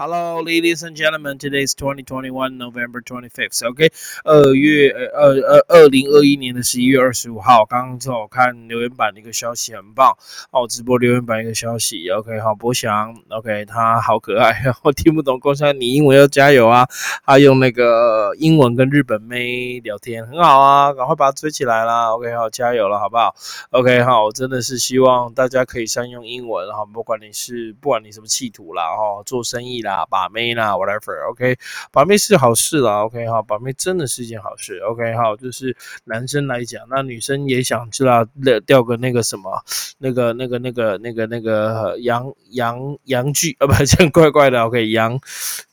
[0.00, 1.36] Hello, ladies and gentlemen.
[1.36, 3.68] Today is 2021 November 25th.
[3.68, 3.92] OK，
[4.24, 7.66] 二月呃呃二零二一年的十一月二十五号。
[7.66, 10.16] 刚刚正好看留言板的一个消息，很棒
[10.52, 10.66] 哦！
[10.66, 12.08] 直播留言板一个消息。
[12.08, 13.14] OK，好，博翔。
[13.28, 14.62] OK，他好可爱。
[14.82, 16.88] 我听不懂，共产你英文要加油啊！
[17.26, 20.94] 他用那个英文跟日本妹聊天，很好啊！
[20.94, 22.10] 赶快把他追起来啦。
[22.14, 23.34] OK，好，加油了，好不好
[23.68, 29.82] ？OK，好，我真的是希望大家可以善用英文哈，不管你是不管你什么企图啦，哈，做生意。
[29.82, 31.56] 啦，把妹啦，whatever，OK，
[31.92, 38.26] 把妹是好事啦，OK 哈，把妹真的是一件好事，OK 哈，就是男生来讲，那女生也想知道
[38.66, 39.50] 钓个那个什么，
[39.98, 45.18] 那个那个那个那个那个羊羊羊剧啊，不， 这样怪怪的，OK，羊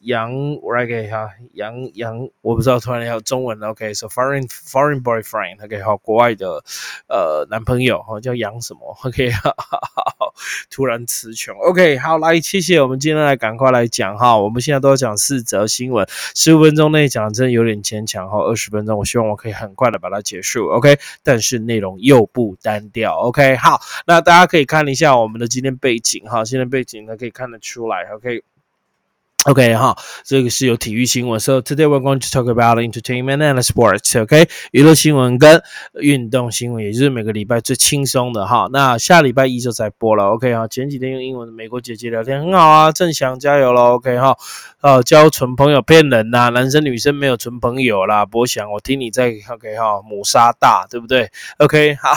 [0.08, 6.64] 洋，OK 哈，洋洋，我不知道突然要中文，OK，so foreign foreign boyfriend，OK 好，国外的
[7.08, 10.34] 呃男朋友，哈，叫杨什么，OK， 哈哈哈，
[10.70, 13.86] 突然词穷，OK，好，来，谢谢，我们今天来赶快来。
[13.90, 28.44] 讲哈，我们现在都要讲四则新闻，十五分钟内讲真的有点牵强哈，二十分钟我希望我可以很快的把它结束，OK，但是内容又不单调，OK，好，那大家可以看一下我们的今天背景哈，今天背景呢可以看得出来，OK。
[29.46, 31.40] OK 哈，这个是有体育新闻。
[31.40, 34.20] So today we're going to talk about entertainment and sports.
[34.20, 35.62] OK，娱乐新闻跟
[36.02, 38.68] 运动新闻，也就是每个礼拜最轻松的哈。
[38.74, 40.26] 那下礼拜一就在播了。
[40.32, 43.94] OK 哈，前几天用英文的美国姐姐聊天很好啊，郑翔加油喽。
[43.94, 44.36] OK 哈，
[44.82, 48.26] 哦，交纯朋友骗人呐，男生女生没有纯朋友啦。
[48.26, 51.30] 博翔，我听你在 OK 哈，母杀大对不对
[51.60, 52.10] ？OK 好，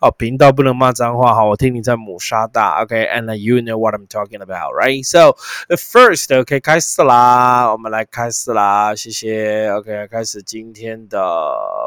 [0.00, 2.82] 好频道不能骂脏话哈，我听你在母杀大。
[2.82, 5.06] OK，and you know what I'm talking about, right?
[5.06, 5.36] So
[5.68, 9.68] the first OK，开始啦，我们来开始啦，谢谢。
[9.70, 11.20] OK，开始今天的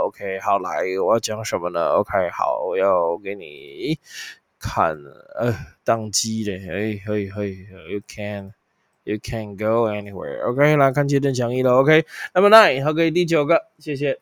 [0.03, 3.97] OK，好来，我要讲什么呢？OK，好，我要给你
[4.59, 4.97] 看，
[5.39, 7.59] 呃，宕机的，哎，可以，可以
[7.89, 10.51] ，You can，You can go anywhere。
[10.51, 11.75] OK，来看接着讲义了。
[11.75, 14.19] OK，Number nine，OK，第九个，谢谢。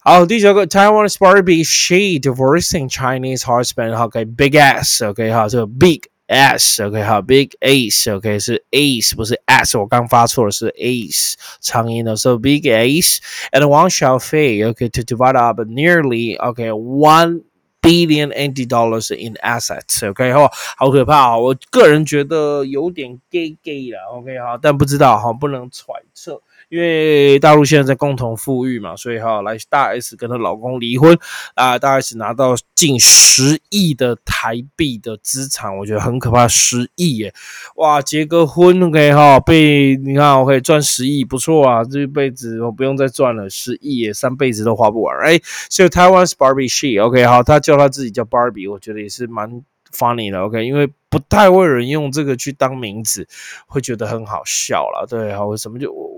[0.00, 3.96] 好，第九个，Taiwan's Barbie she divorcing Chinese husband。
[3.96, 6.02] OK，big ass，OK，好，这个 big。
[6.27, 13.17] S，OK，好，Big Ace，OK，是 Ace，不是 S，我刚发错了，是 Ace，长音的，So Big Ace
[13.51, 17.41] and Wang Xiaofei，OK，to divide up nearly，OK，one
[17.81, 21.37] billion NT dollars in assets，OK，哈，好可怕啊！
[21.37, 26.41] 我个人觉得有点 gay gay 了，OK，哈，但不知道哈，不能揣测。
[26.68, 31.18] 因为大陆现在在共同富裕嘛，所以哈，来大 S 跟她老公离婚
[31.54, 37.34] 啊，大 S 拿到近十亿的台币的资产，我觉得很可怕，十亿耶！
[37.76, 45.40] 哇，结个婚 OK 哈，被你看我可以赚十亿，不错啊，这一辈子我不用再赚了，十亿耶，三辈子都花不完哎。
[45.70, 53.26] 所以台湾是 Barbie She OK 好，他叫他自己叫 Barbie，我觉得也是蛮 funny 的 OK，因为不太会有人用这个去当名字，
[53.66, 56.08] 会觉得很好笑了，对好，为什么就我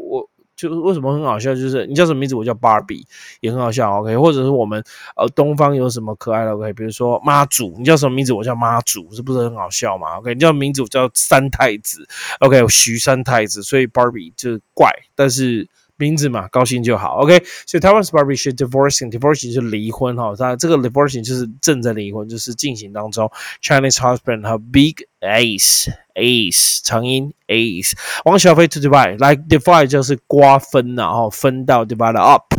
[0.57, 0.69] 我。
[0.69, 1.55] 就为什么很好笑？
[1.55, 2.35] 就是你叫什么名字？
[2.35, 3.07] 我叫芭比，
[3.41, 4.01] 也很好笑。
[4.01, 4.83] OK，或者是我们
[5.15, 8.33] 呃东方有什么可爱的？OK，比如说妈祖，你叫什么名字？
[8.33, 12.09] 我叫妈祖，这不是很好笑吗？OK，你叫名字我叫三太子
[12.41, 15.69] ，OK，徐三太子，所以芭比就是怪，但是。
[15.99, 17.17] 名字嘛，高兴就好。
[17.23, 20.35] OK，所以台湾是 Barbie 是 divorcing，divorcing 是离婚哈。
[20.39, 23.31] 它这个 divorcing 就是正在离婚，就是进行当中。
[23.63, 27.93] Chinese husband 和 Big Ace Ace 长音 Ace
[28.25, 32.55] 王小飞 to divide，like divide 就是瓜分呐，哈，分到 divide up。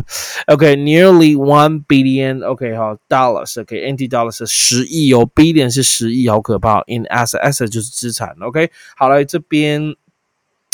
[0.46, 6.82] OK，nearly one billion OK 哈 dollars OK，anti dollars 十亿哦，billion 是十亿，好可怕。
[6.88, 8.34] In asset，asset 就是资产。
[8.40, 9.94] OK，好来这边。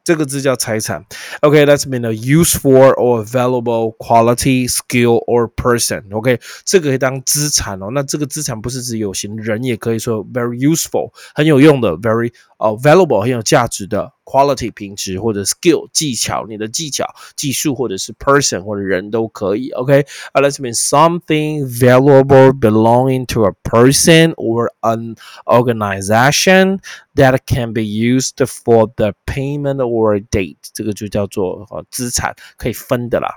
[0.03, 1.05] 这个字叫财产。
[1.41, 6.03] OK, that's mean a useful or valuable quality, skill or person.
[6.11, 7.89] OK，这个可以当资产哦。
[7.93, 14.12] 那这个资产不是指有形人，也可以说 very useful，很有用的，very 呃 valuable 很有价值的。
[14.25, 17.05] quality 品质或者 skill 技巧，你的技巧、
[17.37, 19.69] 技术或者是 person 或者人都可以。
[19.72, 20.00] OK，
[20.32, 26.81] 啊、uh,，let's mean something valuable belonging to a person or an organization
[27.14, 33.28] that can be used for the payment or date，这个就叫做呃资产，可以分的啦。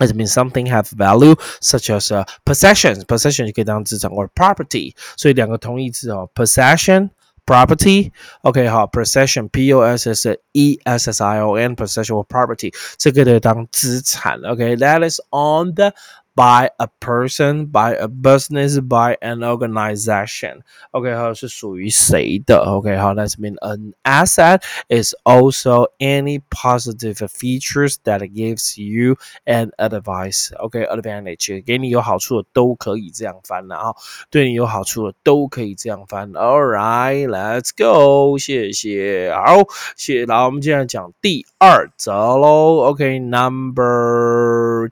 [0.00, 3.04] It means something have value, such as uh, possessions.
[3.04, 7.10] Possession 可以当资产 or property，所以两个同义词哦，possession
[7.46, 14.40] property。OK，好，possession P O S S E S S I O N possession or property，这个得当资产。
[14.42, 15.92] OK，that is on the
[16.36, 20.62] by a person, by a business, by an organization.
[20.92, 22.64] OK，好是属于谁的？
[22.64, 30.50] OK，好，That mean an asset is also any positive features that gives you an advice.
[30.56, 33.94] OK, advantage 给你有好处的都可以这样翻了啊，
[34.30, 36.32] 对你有好处的都可以这样翻。
[36.32, 38.38] All right, let's go.
[38.38, 39.66] 谢谢，好，
[39.98, 40.24] 谢。
[40.24, 42.86] 然后我们接下来讲第二则喽。
[42.86, 43.82] OK，number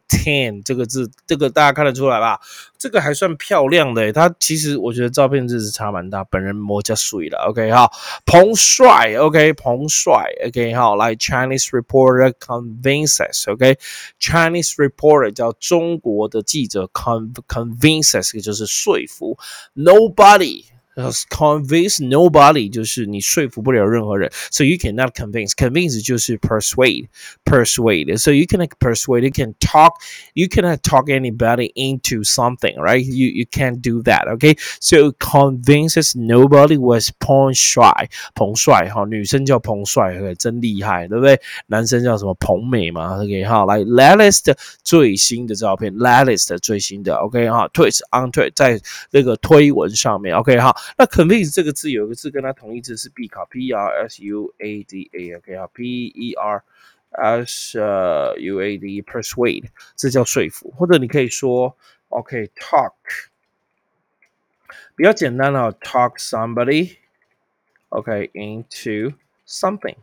[0.07, 1.11] ten 这个字。
[1.31, 2.40] 这 这个大家看得出来吧？
[2.78, 7.48] 这个还算漂亮的，它其实我觉得照片真是差蛮大，本人摸加水了。
[7.50, 7.90] OK 哈，
[8.26, 13.78] 彭帅，OK 彭帅，OK 好，来 Chinese reporter convinces，OK
[14.20, 19.38] Chinese reporter 叫中国的记者，con convinces 就是说服
[19.76, 20.75] ，nobody。
[21.31, 25.53] Convince nobody 就是你说服不了任何人，so you cannot convince.
[25.53, 27.07] Convince 就是 persuade,
[27.45, 28.19] persuade.
[28.19, 29.23] So you cannot persuade.
[29.23, 29.95] You can talk.
[30.35, 33.03] You cannot talk anybody into something, right?
[33.03, 34.29] You you can't do that.
[34.35, 34.57] Okay.
[34.81, 41.41] So convinces nobody was 彭帅，彭帅哈，女生叫彭帅，OK，真厉害，对不对？
[41.69, 43.23] 男生叫什么彭美嘛？
[43.23, 48.79] OK 哈，来 latest 最新的照片，latest 最新的，OK 哈，tweet on tweet 在
[49.13, 50.77] 那个推文上面，OK 哈。
[50.98, 58.78] 那 convince 这个字有一个字跟它同义字是必考，p r s u a d a，OK 啊，p e r s u a
[58.78, 59.66] d persuade，
[59.96, 61.78] 这叫说服，或者你可以说
[62.10, 62.94] OK talk，
[64.96, 66.98] 比较简单的，talk somebody
[67.90, 69.14] OK into
[69.48, 69.96] something。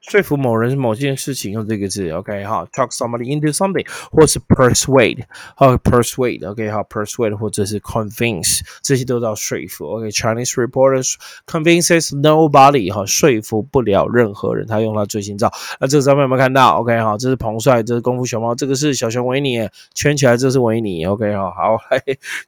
[0.00, 5.24] 说服某人某件事情用这个字，OK 哈，talk somebody into something，或是 persuade，
[5.54, 11.16] 好 persuade，OK 好 persuade，或者是 convince，这些都叫说服，OK，Chinese reporters
[11.46, 21.78] convinces nobody，哈，说服不了任何人，他用他最新照，那这个照片有没有看到？OK 好，这是彭帅，这是功夫熊猫，这个是小熊维尼，圈起来这是维尼，OK 好，好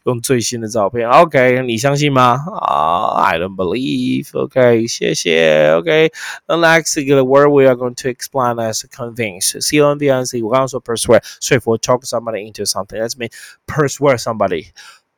[0.07, 2.41] 用最新的照片，OK，你相信吗？
[2.63, 7.42] 啊，I don't believe，OK，谢谢，OK，the next 一个 word。
[7.42, 9.60] word we are going to explain as convince.
[9.60, 10.42] C O N V N C.
[10.42, 13.00] 我刚刚说 persuade，说服 talk somebody into something.
[13.00, 13.30] That's mean
[13.66, 14.68] persuade somebody.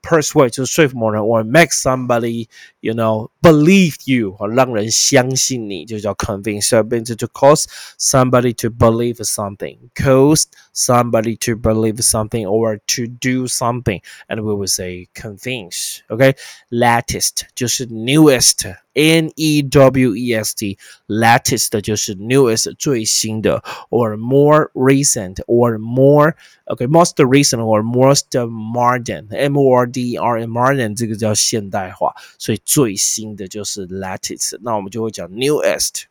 [0.02, 2.48] Persuade 就是说服某人，or make somebody
[2.80, 6.70] you know believe you，让人相信你，就叫 convince.
[6.70, 7.66] So means to cause
[7.98, 14.54] somebody to believe something, cause somebody to believe something or to do something, and we
[14.54, 16.00] will say convince.
[16.08, 16.38] Okay,
[16.70, 18.74] latest 就是 newest。
[18.94, 26.36] N E W E S T latest 就是 newest 最新的，or more recent or more
[26.66, 34.58] OK most recent or most modern M O R D R N modern 这个叫现代化，所以最新的就是 latest。
[34.62, 36.04] 那我们就会讲 newest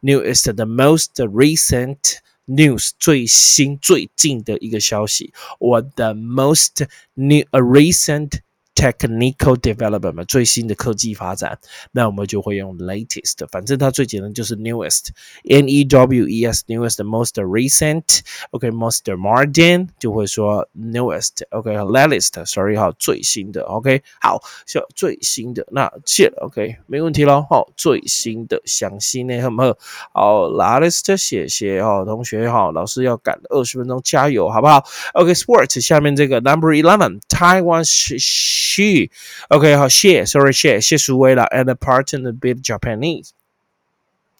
[0.00, 8.40] newest the most recent news 最新最近的一个消息，or the most new recent
[8.77, 11.57] technical development 最新的科技发展，
[11.91, 13.47] 那我们就会用 latest。
[13.51, 18.19] 反正它最简单就是 newest，n e w e s newest most recent。
[18.51, 21.43] OK，most modern 就会说 newest。
[21.49, 23.63] OK，latest，sorry 哈，最新的。
[23.63, 26.31] OK，好，就最新的那谢。
[26.41, 27.43] OK，没问题喽。
[27.49, 37.83] 好，最新的详细呢，好不好？，latest，谢谢哦，同学哈，老师要赶二十分钟，加油，好不好？OK，sports 下面这个 number eleven，Taiwan
[38.77, 39.09] she
[39.49, 43.31] OK 好，谢，sorry 谢，谢淑薇了，and a partner bit Japanese。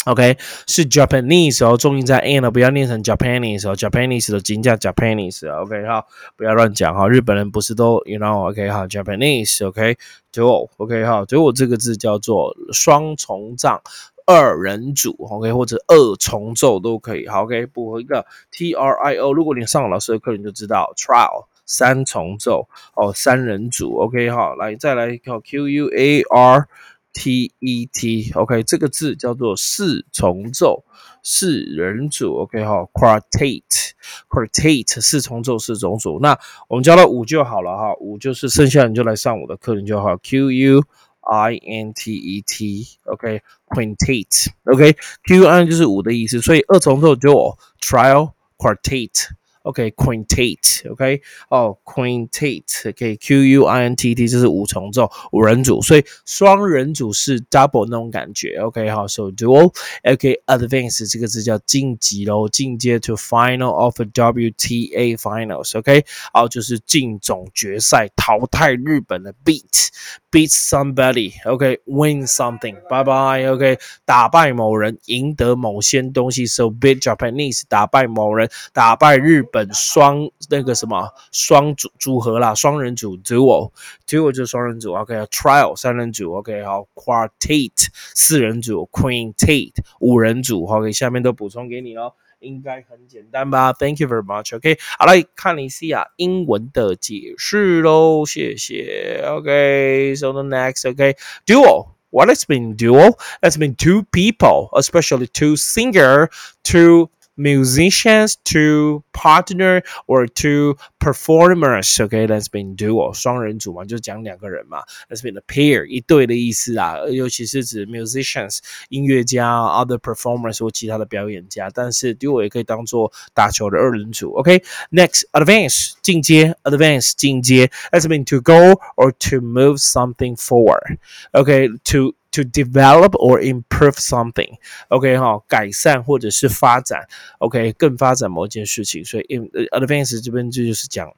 [0.05, 5.51] OK 是 Japanese 哦，重音在 n 了，不要念成 Japanese 哦，Japanese 的金价 Japanese。
[5.51, 9.97] OK 好，不要乱讲哈，日本人不是都 you know OK 好 Japanese OK
[10.31, 13.81] duo OK 哈，duo 这个字叫做双重唱。
[14.29, 17.29] 二人组，OK，或者二重奏都可以。
[17.29, 19.31] 好，OK，补一个 T R I O。
[19.31, 26.67] 如果你上老师的课，你就知道 trial 三重奏哦，三人组，OK，好，来再来考 Q U A R
[27.13, 30.83] T E T，OK，这个字叫做四重奏，
[31.21, 36.17] 四人组，OK，好，quartet，quartet 四重奏四种组。
[36.19, 40.83] 那我们教到五就好了哈，五就是剩下你就来上我的课，程就好 Q U。
[41.29, 49.31] I N T E T，OK，quintet，OK，Q N 就是五的意思，所以二重奏就 trial quartet。
[49.66, 70.50] OK，quintet，OK，哦，quintet，OK，Q U I N T T，这是五重奏，五人组，所以双人组是 double 那种感觉，OK，好，so dual，OK，advance 这个字叫晋级喽，进阶 to final of WTA finals，OK，好，就是进总决赛，淘汰日本的 beat，beat
[70.50, 79.52] somebody，OK，win something，拜拜，OK，打败某人，赢得某些东西，so beat Japanese，打败某人，打败日本。
[79.57, 101.87] 本双那个什么双组组合啦，双人组 duo，duo 就是双人组，OK，trial 三人组，OK，好，quartet 四人组，quintet 五人组，OK，下面都补充给你喽，应该很简单吧？Thank you very much，OK，好来看一下英文的解释喽，谢谢，OK，so the next，OK，duo。
[102.09, 103.17] What has been duo?
[103.41, 106.29] It's been two people, especially two singer,
[106.63, 111.98] two musicians to partner or to performers.
[111.98, 114.82] Okay, that's been duo 双人组嘛，就讲两个人嘛。
[115.08, 118.58] That's been a pair 一对的意思啊，尤其是指 musicians
[118.90, 121.70] 音乐家，other performers 或其他的表演家。
[121.70, 124.34] 但是 duo 也可以当做打球的二人组。
[124.34, 125.44] OK，next、okay?
[125.44, 130.98] advance 进阶，advance 进阶，that's been to go or to move something forward.
[131.32, 134.57] Okay, to to develop or improve something.
[134.89, 137.07] OK 哈，改善或者是发展
[137.39, 141.13] ，OK 更发展某件事情，所以 in advance 这边这就是讲。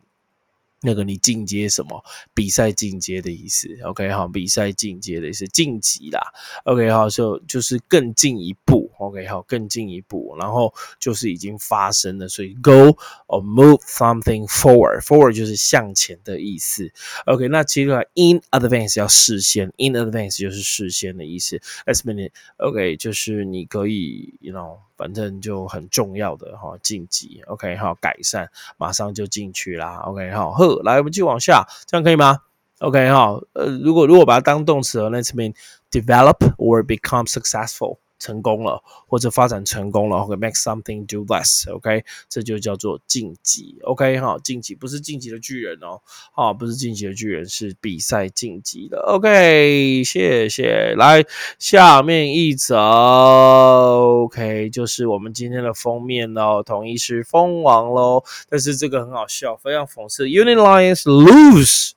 [0.82, 6.22] 那个你进阶什么比赛进阶的意思？OK 好，比赛进阶的意思晋级啦。
[6.64, 8.90] OK 好，就就是更进一步。
[9.00, 15.02] OK 好，更进一步，然后就是已经发生了，所以 go or move something forward。
[15.02, 16.92] forward 就是向前的意思。
[17.26, 21.58] OK，那接下来 in advance 要事先，in advance 就是事先的意思。
[21.86, 24.89] As many OK 就是你可以，you know。
[25.00, 32.40] 反正就很重要的哈，晋级，OK 哈，改善，马上就进去啦，OK 哈，呵，来我们继续往下，这样可以吗
[32.80, 35.56] ？OK 哈，呃，如果如果把它当动词，Let's mean
[35.90, 38.00] develop or become successful。
[38.20, 44.20] 成功了，或者发展成功了，OK，make something do less，OK，这就叫做晋级，OK？
[44.20, 46.02] 哈，晋级不是晋级的巨人哦，
[46.34, 51.26] 哈，不是晋级的巨人，是比赛晋级的，OK，谢谢，来
[51.58, 61.92] 下面一则，OK，就是我们今天的封面喽，统一是蜂王喽，但是这个很好笑，非常讽刺，Union Lions lose。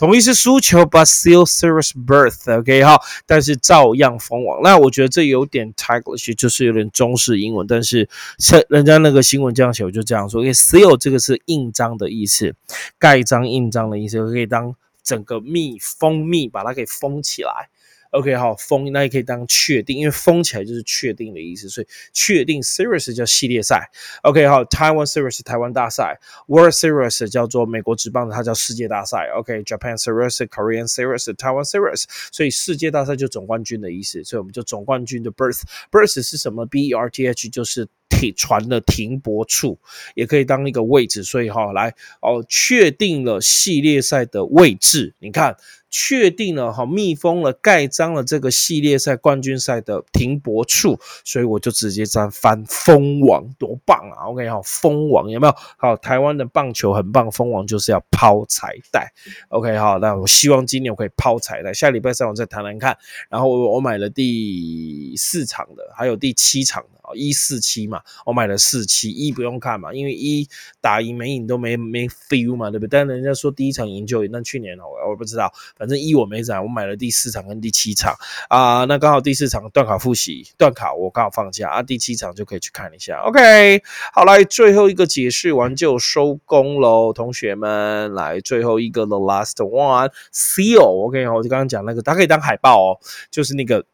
[0.00, 4.62] 同意是输球，but still serious birth，OK 哈，但是照样封王。
[4.62, 10.40] 那我觉得这有点 Taglish，就是有点中式英文，但是像人家那个新闻这样写，我就这样说。
[10.40, 12.54] 因为 seal 这个是印章的意思，
[12.98, 17.68] 盖章、印章的意思，可以当整个密封密，把它给封起来。
[18.10, 23.88] OK，好，封那也可以当确定，因为封起来就是确定的意思，所以确定 Series 叫系列赛。
[24.22, 29.30] OK，好，Taiwan Series 台湾大赛，World Series 叫做美国职棒的，它叫世界大赛。
[29.36, 39.78] OK，Japan Series、Korean Series、Taiwan Series，所以世界大赛就总冠军的意思，所以我们就总冠军的 Birth，Birth 是什么？B E R T H 就是铁船的停泊处，
[40.16, 45.56] 也可以当一个位置，所以哈，来哦，确定了系列赛的位置，你看。
[45.90, 55.54] 确定了哈，密封了，盖章了这个系列赛冠军赛的停泊处，所以我就直接这样翻封王，多棒啊！OK 哈，封王有没有？
[55.76, 59.12] 好，台湾的棒球很棒，封王就是要抛彩带。
[59.48, 62.96] OK 好，那我希望今年我可以抛彩带，下礼拜三我再谈谈看。
[63.28, 66.99] 然后我我买了第四场的，还有第七场的。
[67.14, 70.48] 一四七嘛，我买了四七一不用看嘛，因为一
[70.80, 73.00] 打赢没赢都没没 feel 嘛，对不对？
[73.00, 78.14] 但人家说第一场赢就赢，那去年我我不知道，反正一我没涨，我买了第四场跟第七场
[78.48, 83.20] 啊，那刚好第四场断卡复习，断卡我刚好放假啊，第七场就可以去看一下。
[83.22, 92.98] OK，好来最后一个解释完就收工喽，同学们来最后一个 the last one seal，OK，我就刚刚讲那个，它可以当海报哦，
[93.30, 93.84] 就是那个。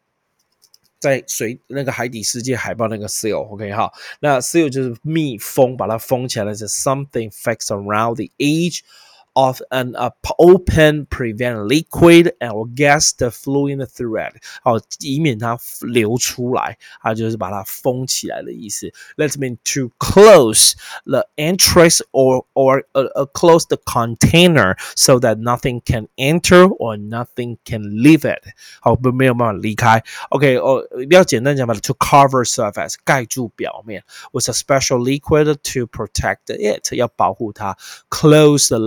[0.99, 8.81] 在水那个海底世界海报那个 seal，OK 哈，那 seal 就是密封，把它封起来的是 something fixed around the edge。
[9.36, 14.32] of an uh, open prevent liquid and gas the flow in the thread，
[14.62, 18.92] 好，以免它流出来，它就是把它封起来的意思。
[19.16, 20.74] That mean to close
[21.06, 26.98] the entrance or or uh, uh, close the container so that nothing can enter or
[26.98, 28.42] nothing can leave it。
[28.82, 30.02] 好，不没有办法离开。
[30.28, 37.74] OK，哦，比较简单讲吧，to cover surface 盖住表面，with a special liquid to protect it，要保护它。
[38.10, 38.78] Close the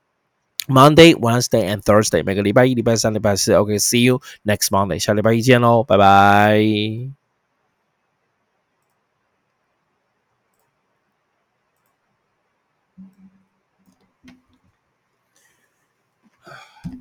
[0.68, 3.52] Monday, Wednesday, and Thursday，每个礼拜一、礼拜三、礼拜四。
[3.52, 6.60] OK，see、okay, you next Monday，下礼拜一见喽，拜拜。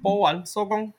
[0.01, 0.93] 播完收工。